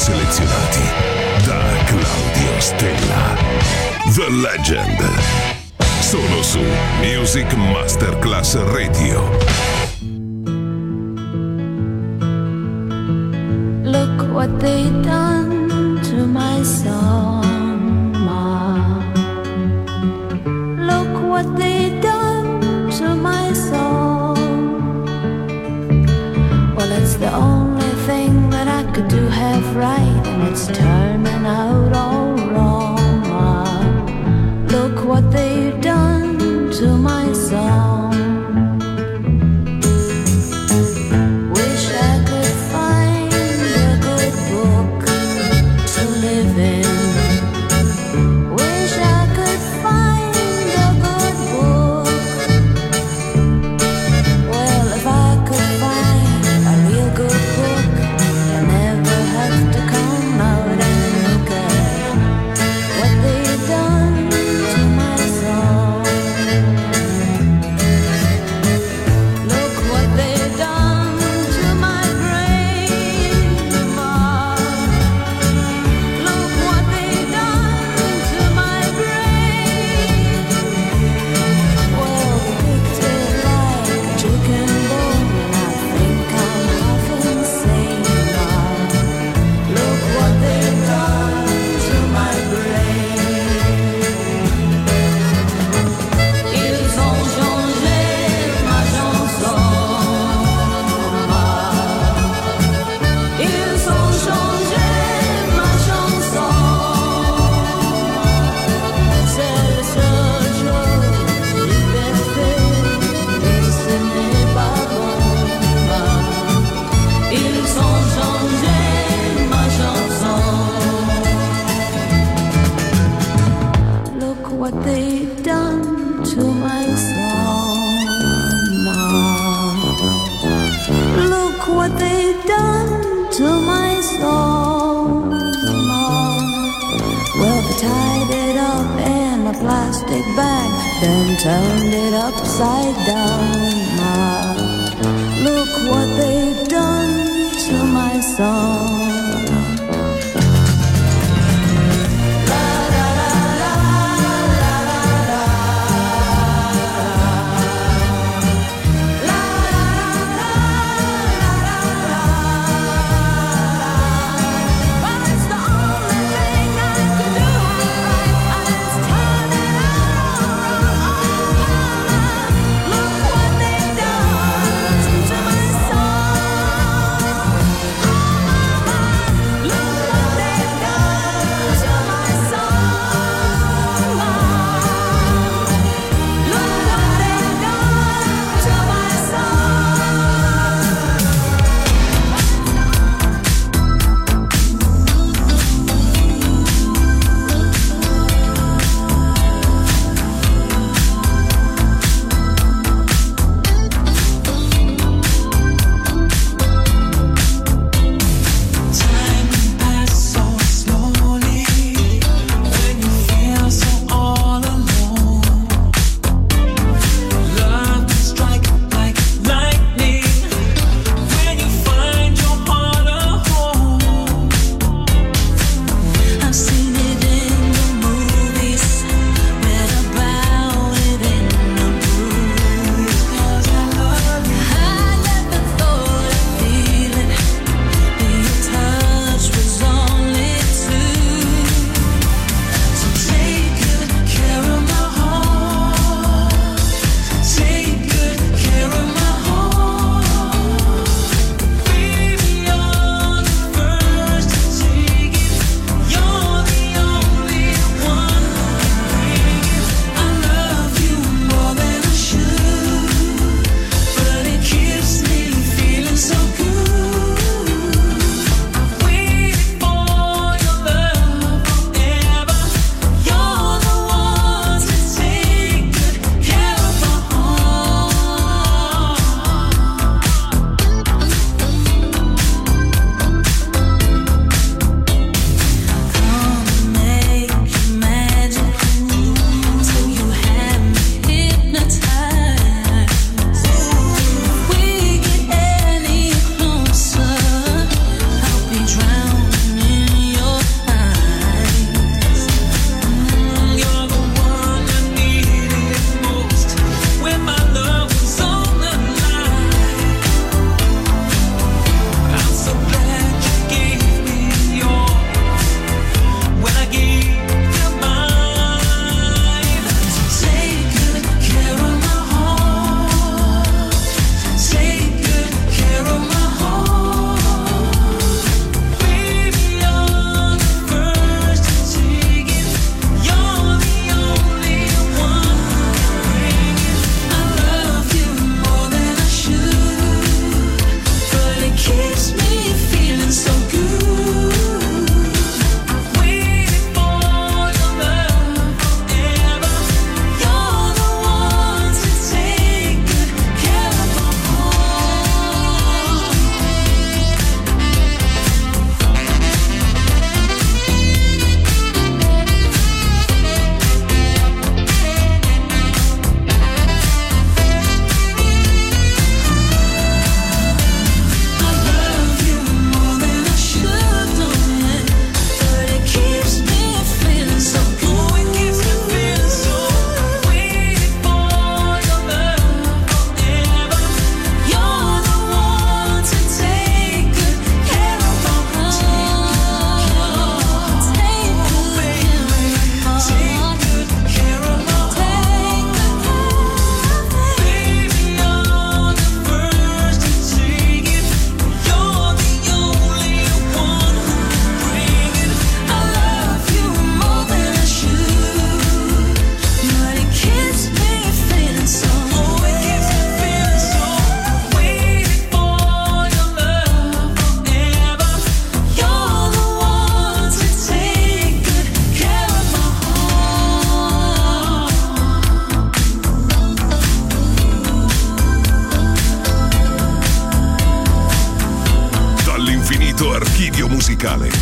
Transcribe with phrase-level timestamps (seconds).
[0.00, 0.80] selezionati
[1.44, 3.36] da Claudio Stella.
[4.14, 4.98] The Legend.
[6.00, 6.60] Solo su
[7.02, 9.28] Music Masterclass Radio.
[13.84, 15.19] Look what they done.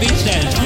[0.00, 0.59] these days.